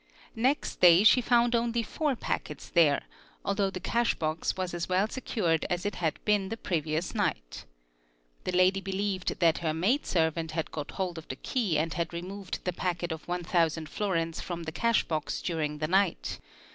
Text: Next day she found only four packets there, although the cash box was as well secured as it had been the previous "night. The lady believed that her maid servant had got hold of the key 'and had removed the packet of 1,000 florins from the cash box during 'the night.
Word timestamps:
Next 0.35 0.77
day 0.81 1.03
she 1.03 1.21
found 1.21 1.53
only 1.53 1.83
four 1.83 2.15
packets 2.15 2.69
there, 2.69 3.03
although 3.45 3.69
the 3.69 3.79
cash 3.79 4.15
box 4.15 4.57
was 4.57 4.73
as 4.73 4.89
well 4.89 5.07
secured 5.07 5.63
as 5.69 5.85
it 5.85 5.93
had 5.97 6.17
been 6.25 6.49
the 6.49 6.57
previous 6.57 7.13
"night. 7.13 7.65
The 8.43 8.51
lady 8.51 8.81
believed 8.81 9.37
that 9.39 9.59
her 9.59 9.75
maid 9.75 10.07
servant 10.07 10.53
had 10.53 10.71
got 10.71 10.89
hold 10.97 11.19
of 11.19 11.27
the 11.27 11.35
key 11.35 11.77
'and 11.77 11.93
had 11.93 12.13
removed 12.13 12.63
the 12.65 12.73
packet 12.73 13.11
of 13.11 13.27
1,000 13.27 13.87
florins 13.87 14.41
from 14.41 14.63
the 14.63 14.71
cash 14.71 15.03
box 15.03 15.39
during 15.39 15.77
'the 15.77 15.87
night. 15.89 16.39